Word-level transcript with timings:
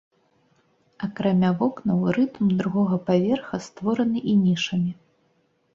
Акрамя 1.07 1.51
вокнаў 1.59 1.99
рытм 2.17 2.45
другога 2.63 2.95
паверха 3.11 3.55
створаны 3.69 4.19
і 4.35 4.37
нішамі. 4.45 4.91